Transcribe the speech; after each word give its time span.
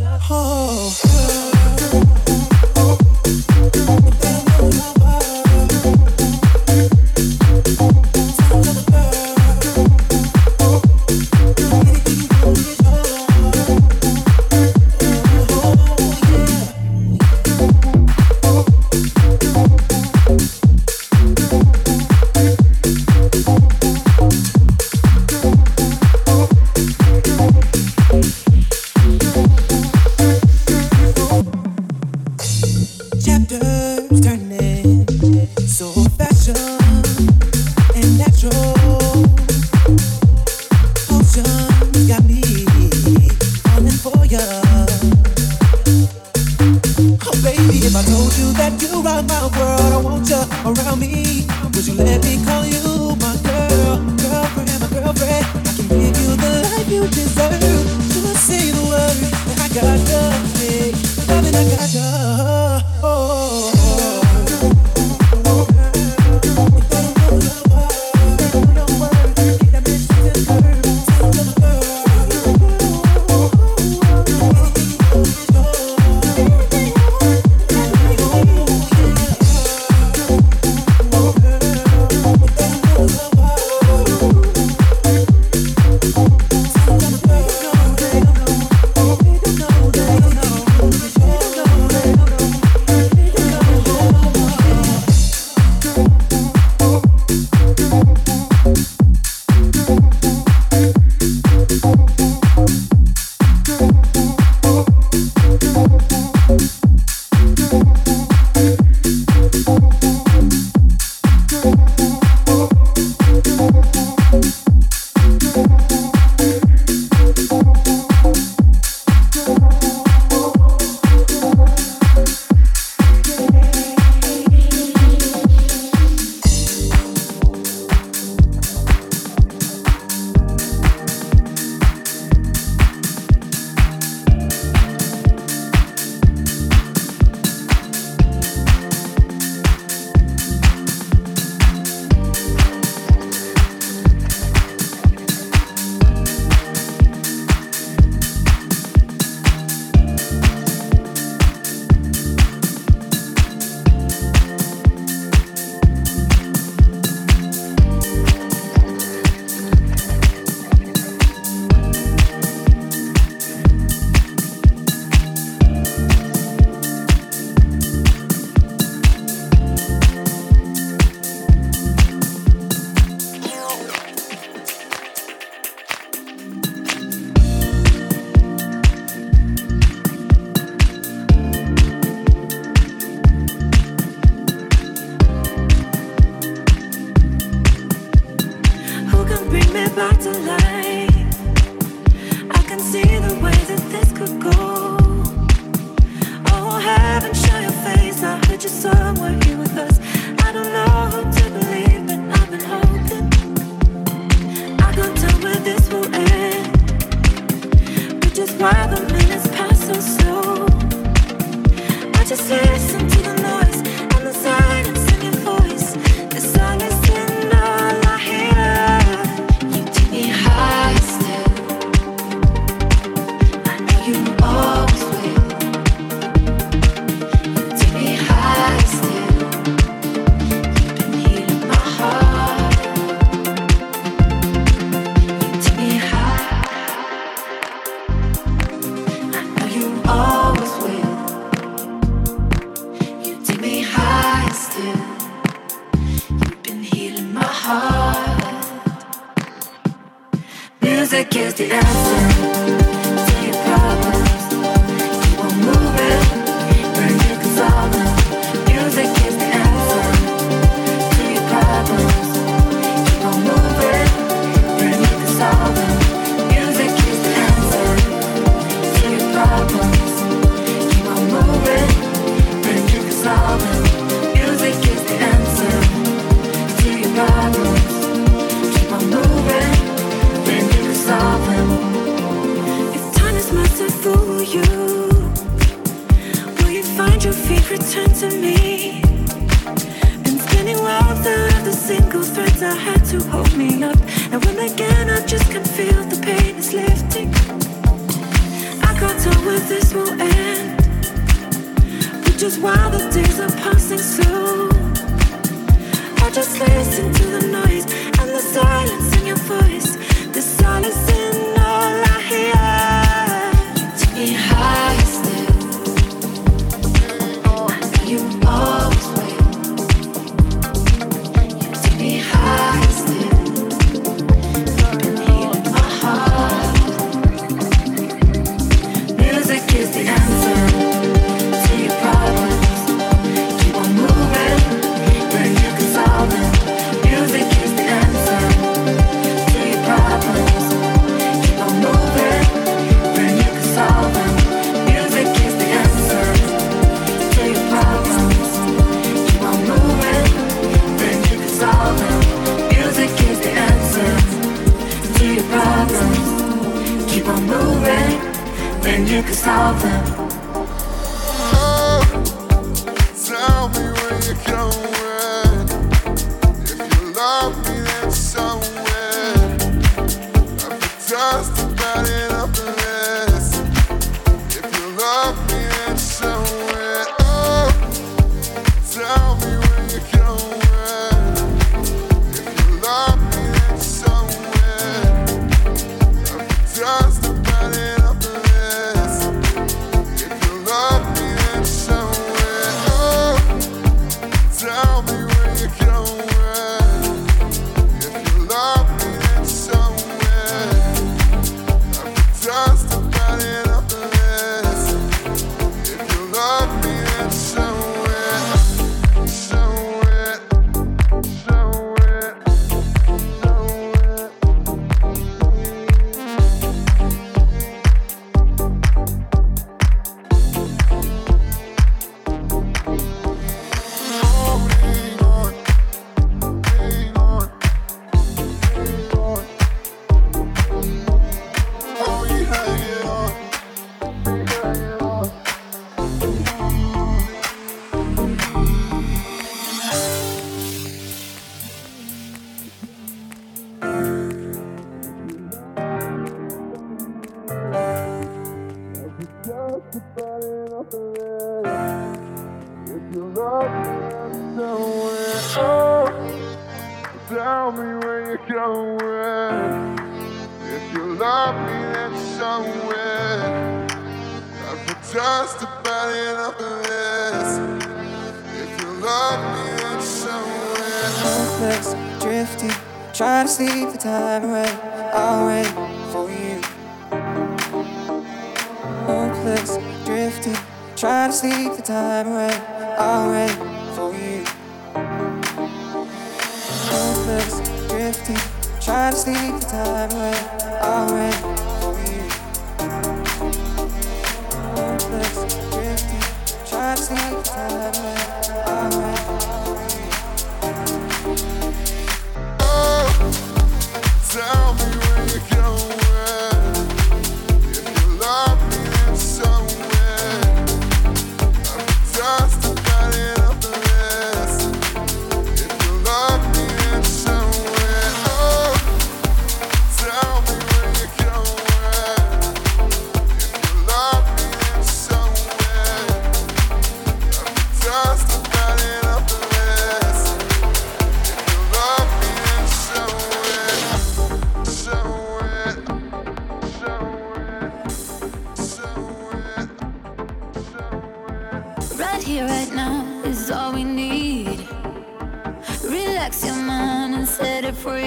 Oh. 0.00 1.11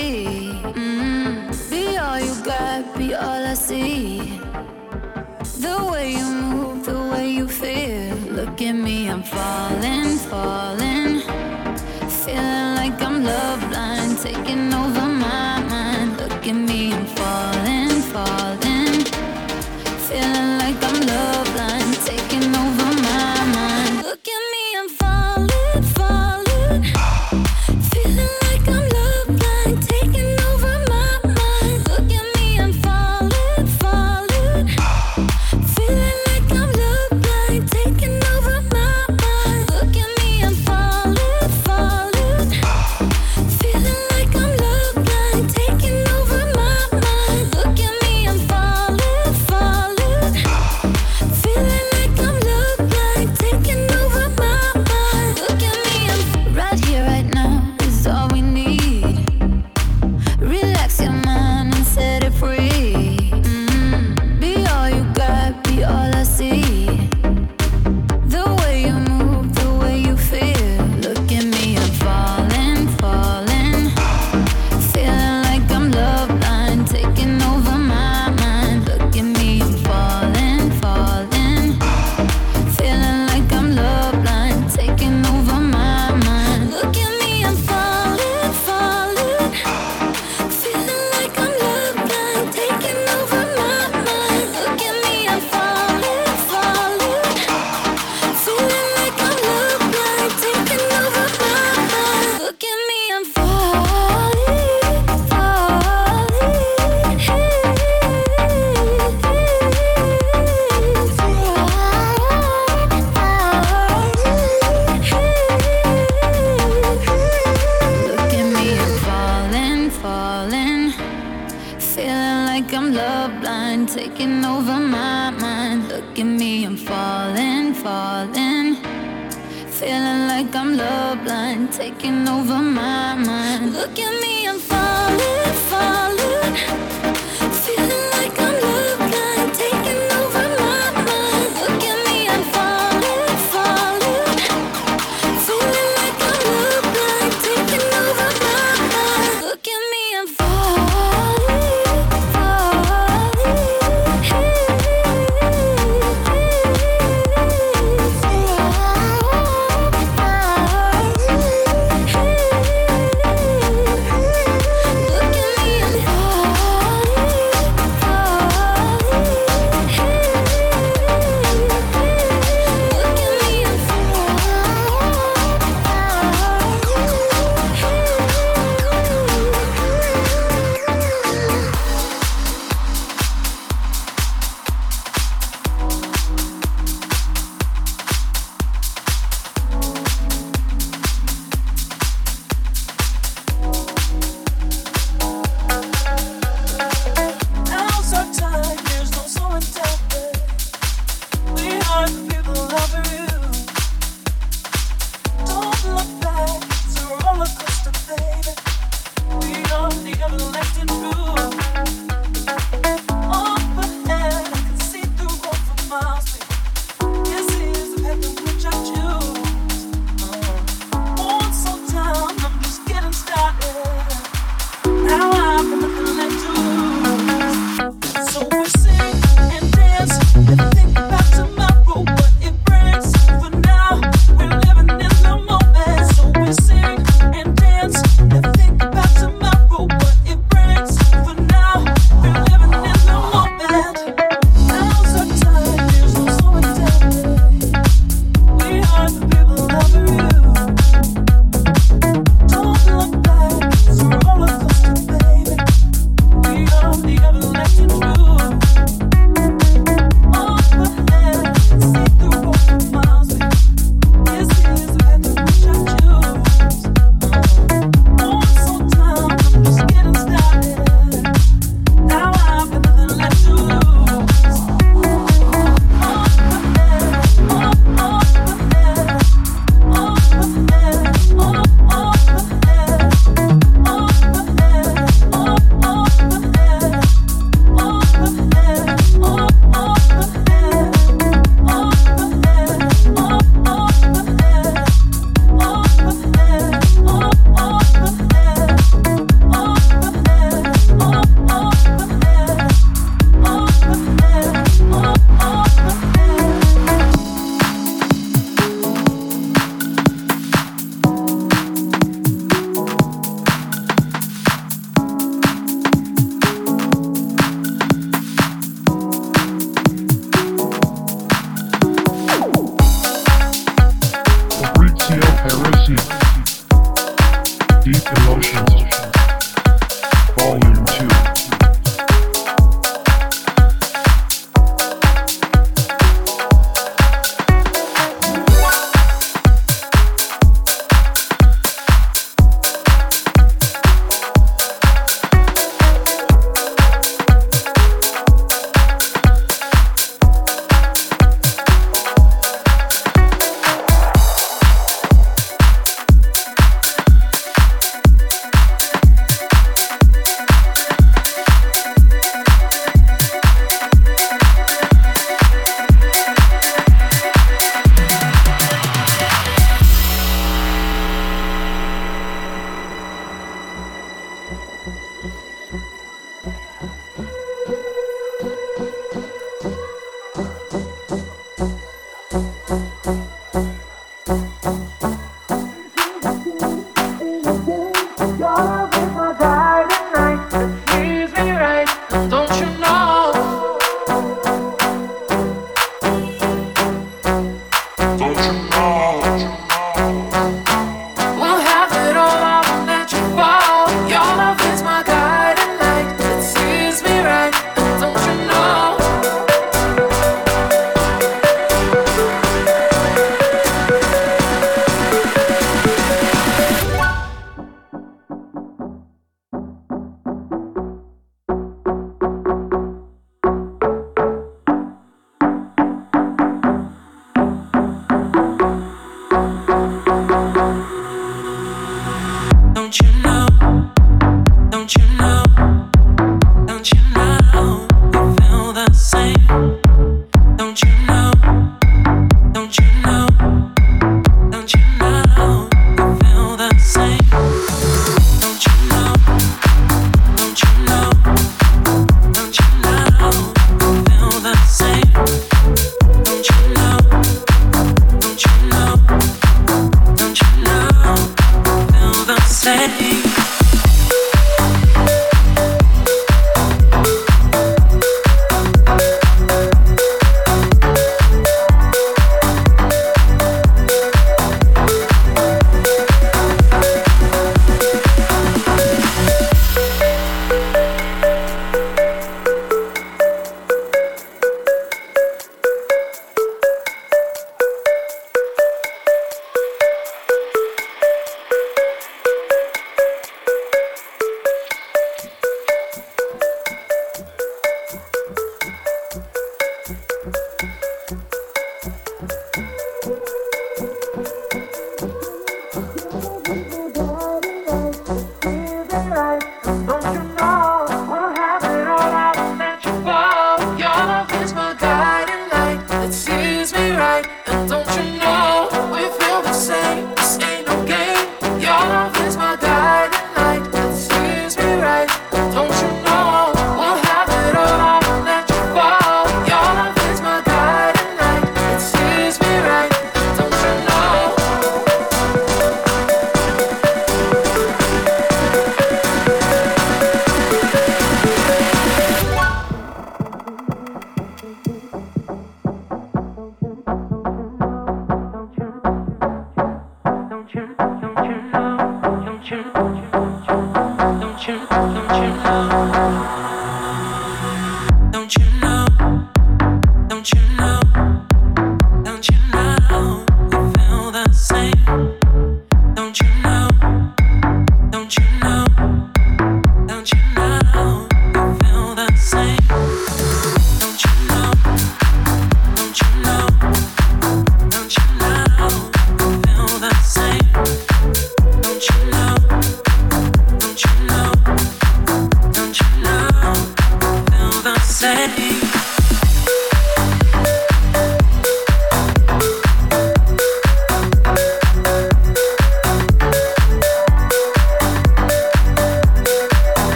Mm-hmm. 0.00 1.70
Be 1.70 1.96
all 1.96 2.20
you 2.20 2.34
got, 2.44 2.96
be 2.98 3.14
all 3.14 3.46
I 3.46 3.54
see. 3.54 4.38
The 5.60 5.76
way 5.92 6.12
you 6.12 6.24
move, 6.24 6.86
the 6.86 6.98
way 7.12 7.30
you 7.30 7.46
feel. 7.48 8.16
Look 8.38 8.60
at 8.62 8.72
me, 8.72 9.08
I'm 9.10 9.22
falling. 9.22 9.99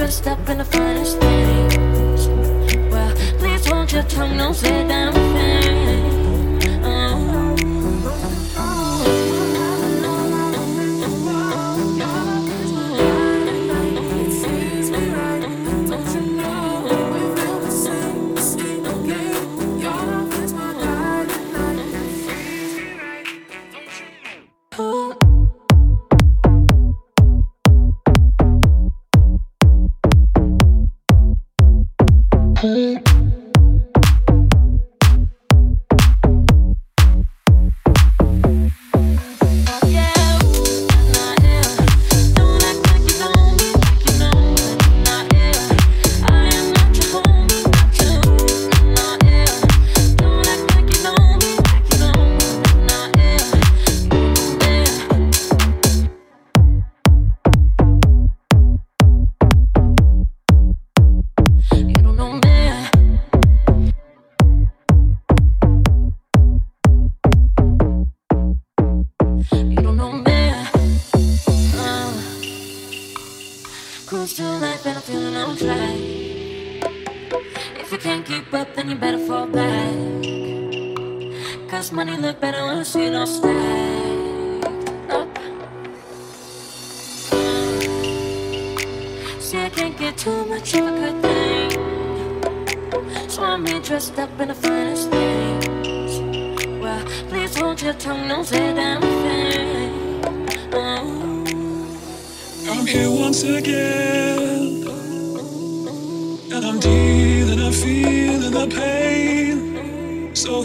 dressed 0.00 0.26
up 0.28 0.48
in 0.48 0.56
the 0.56 0.64
finest 0.64 1.20
things. 1.20 2.26
Well, 2.90 3.14
please 3.38 3.66
hold 3.66 3.92
your 3.92 4.02
tongue, 4.04 4.38
don't 4.38 4.54
say 4.54 4.88
damn 4.88 5.12
thing. 5.12 5.79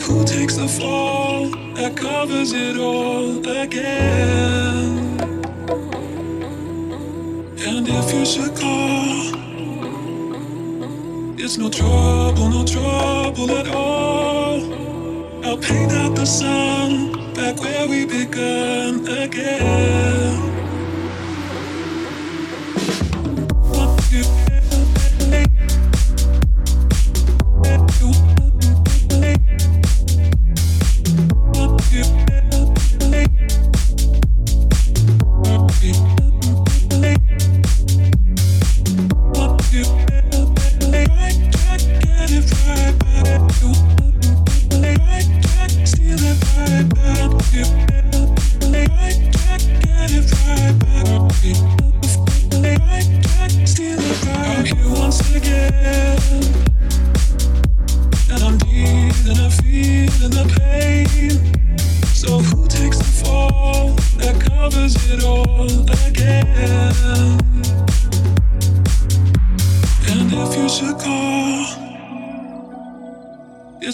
Who 0.07 0.23
takes 0.23 0.55
the 0.55 0.67
fall 0.67 1.49
that 1.73 1.97
covers 1.97 2.53
it 2.53 2.77
all 2.77 3.39
again? 3.39 5.19
And 7.57 7.87
if 7.89 8.13
you 8.13 8.23
should 8.23 8.55
call, 8.55 9.33
it's 11.39 11.57
no 11.57 11.69
trouble, 11.69 12.49
no 12.49 12.63
trouble 12.65 13.51
at 13.57 13.67
all. 13.69 14.61
I'll 15.43 15.57
paint 15.57 15.91
out 15.91 16.15
the 16.15 16.25
sun 16.25 17.33
back 17.33 17.59
where 17.59 17.87
we 17.87 18.05
began 18.05 19.07
again. 19.07 20.54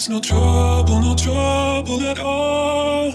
No 0.08 0.18
trouble, 0.20 1.00
no 1.00 1.14
trouble 1.14 2.00
at 2.02 2.18
all. 2.18 3.12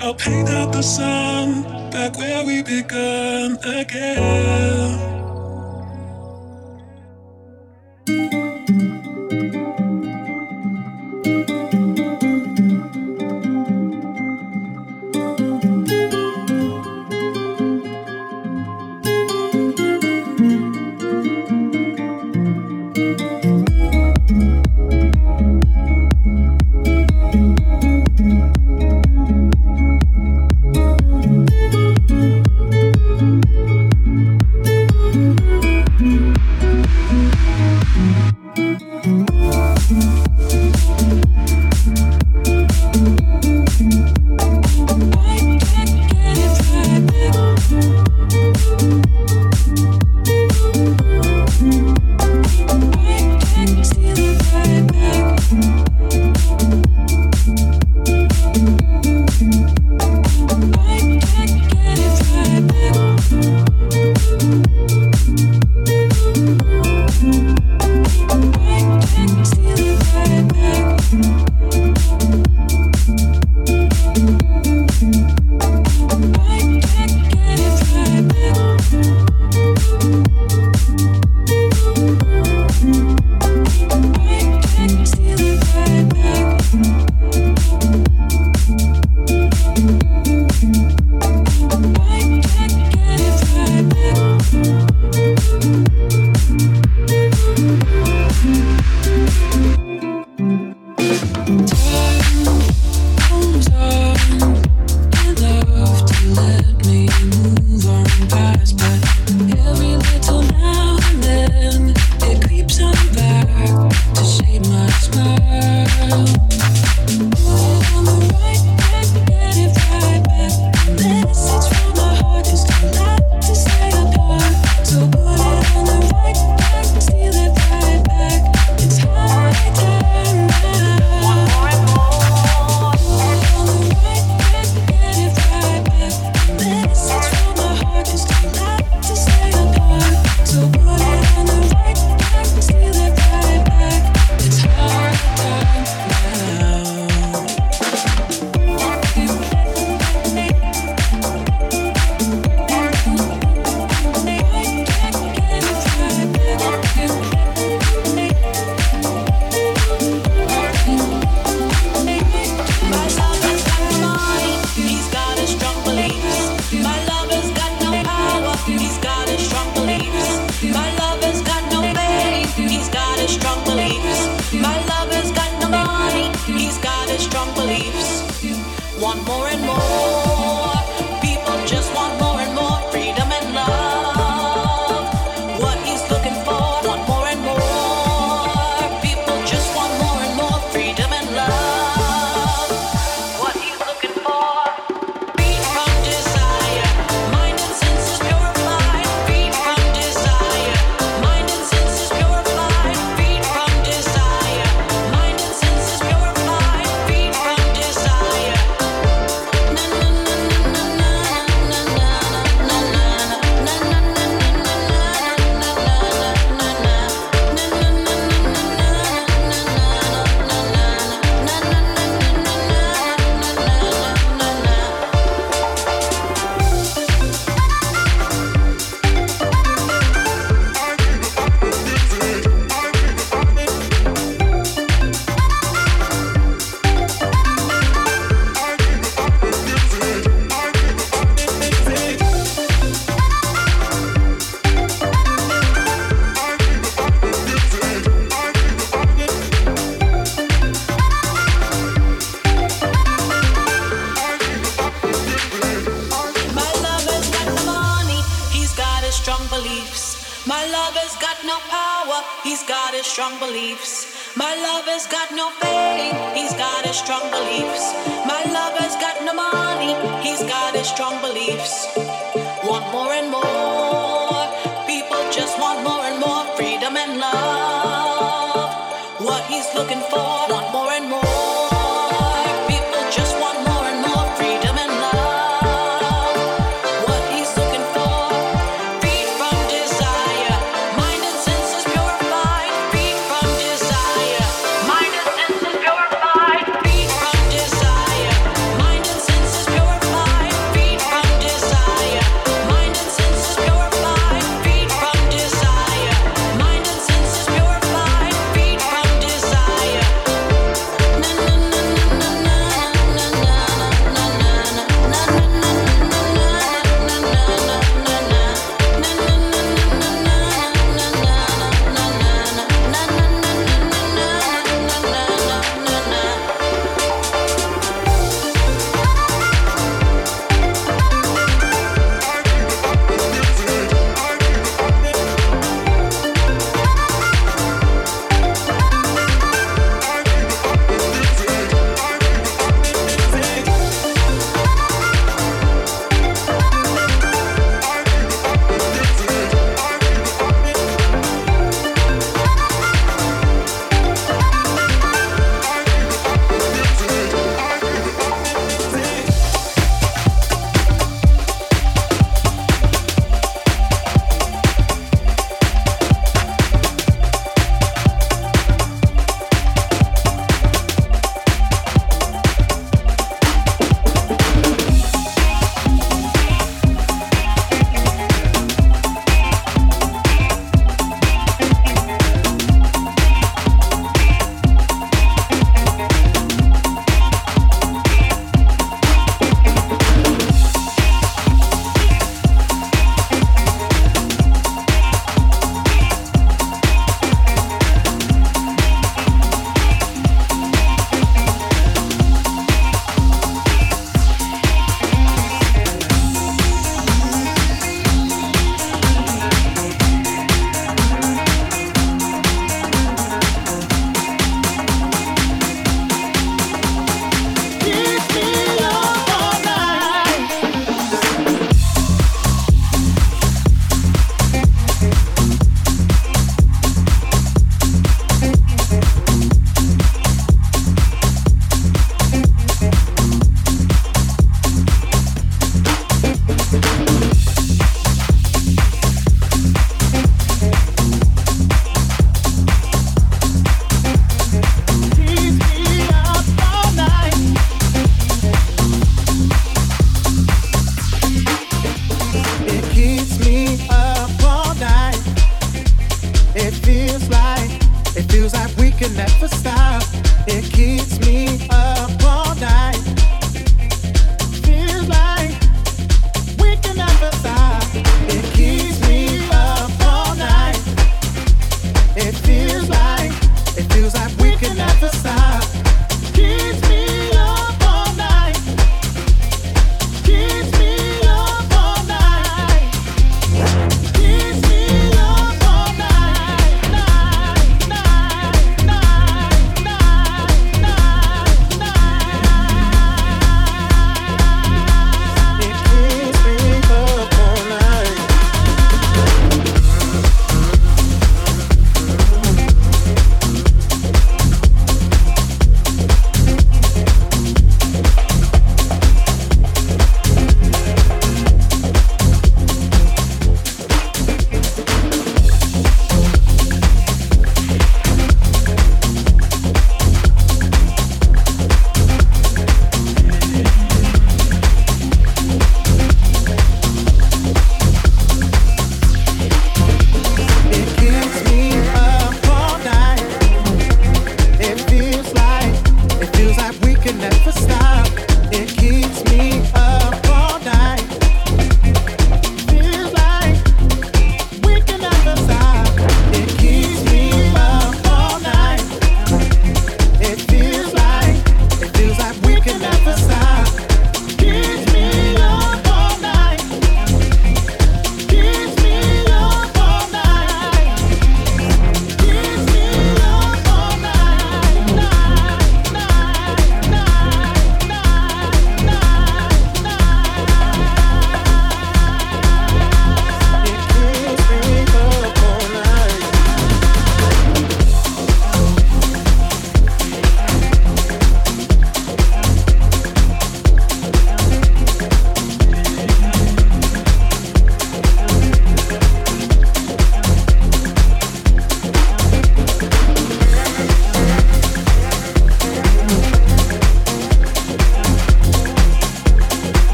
I'll 0.00 0.14
paint 0.14 0.48
out 0.48 0.72
the 0.72 0.80
sun 0.80 1.64
back 1.90 2.16
where 2.16 2.46
we 2.46 2.62
began 2.62 3.58
again. 3.62 5.17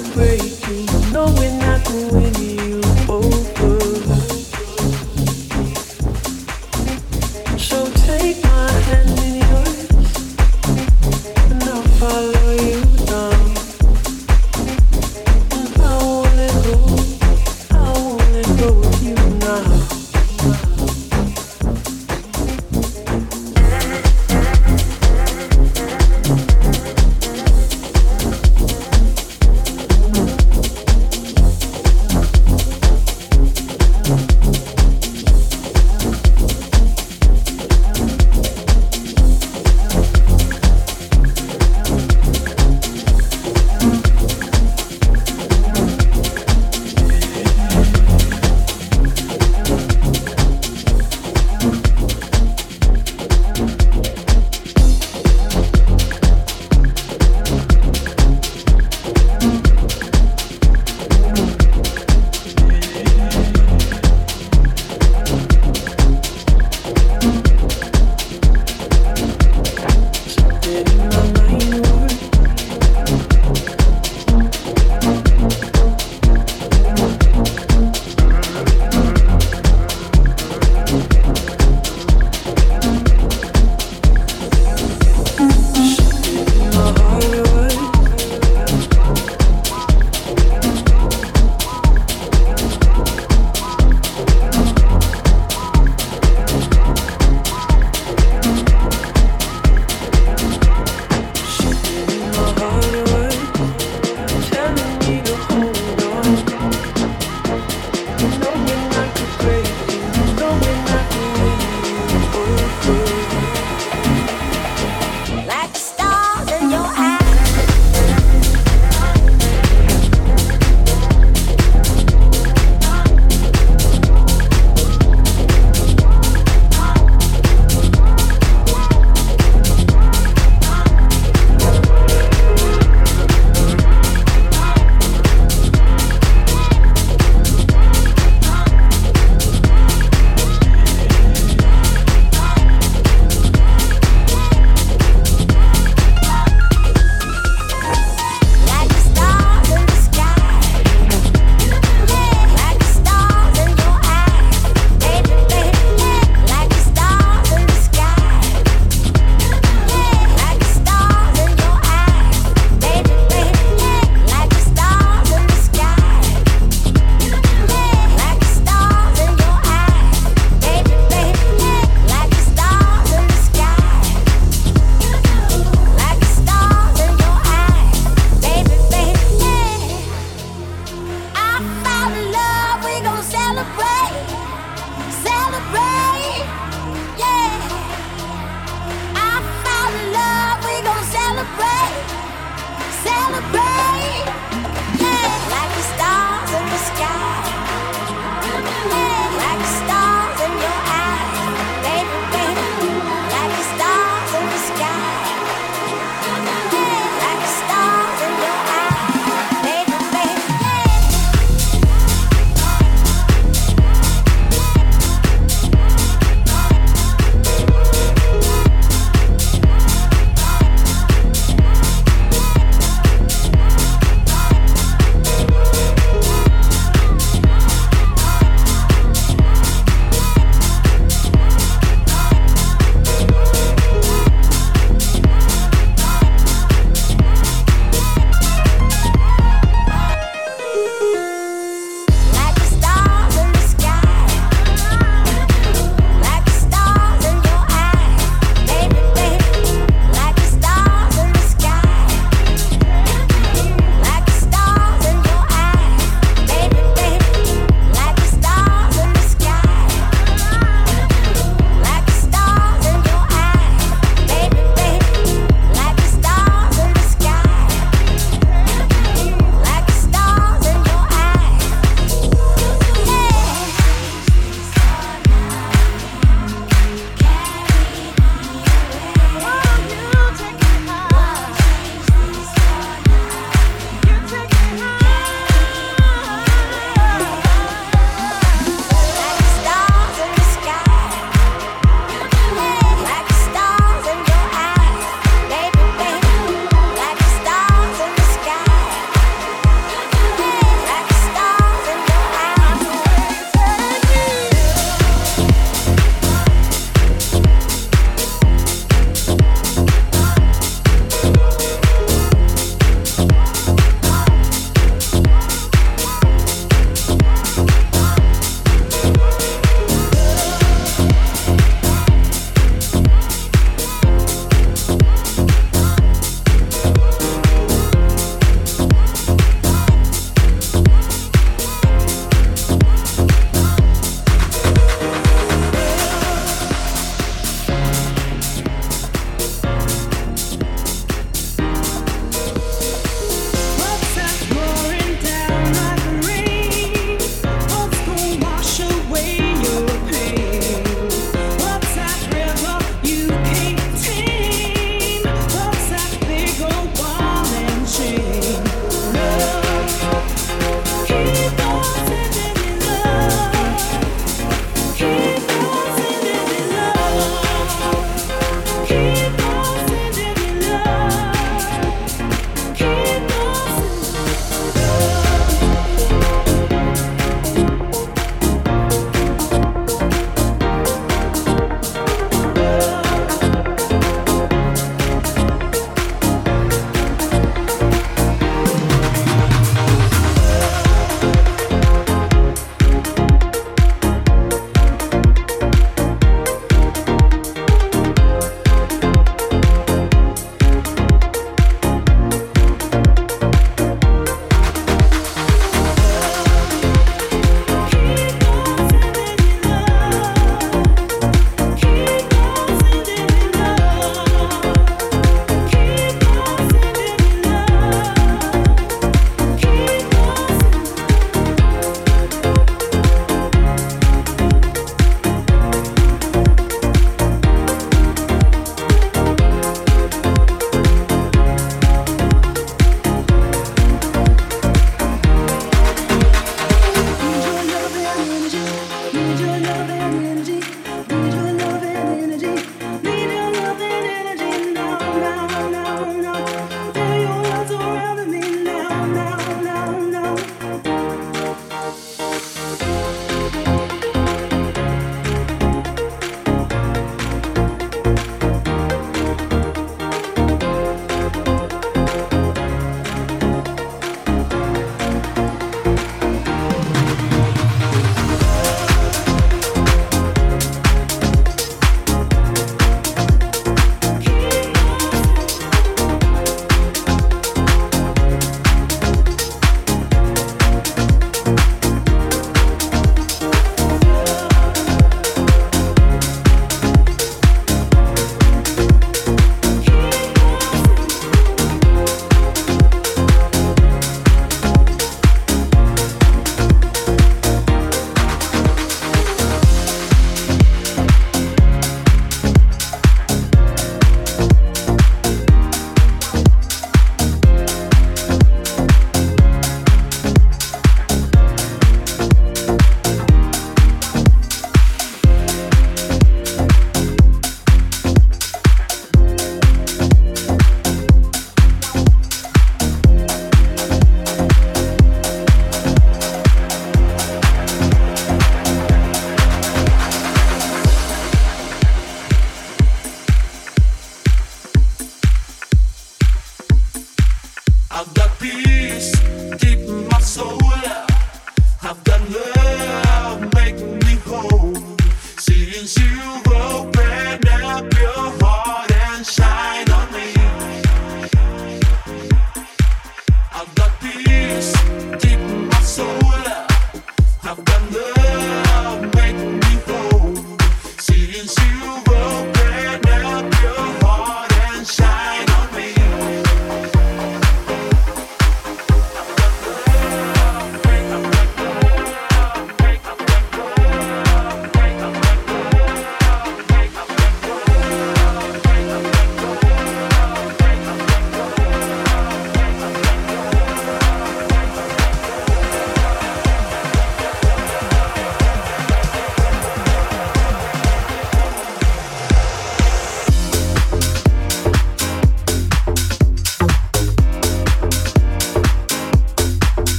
Take 0.00 0.14
my 0.14 0.38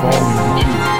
Volume 0.00 0.92
2. 0.92 0.97